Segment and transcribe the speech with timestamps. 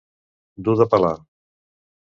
[0.69, 1.15] Dur de pelar.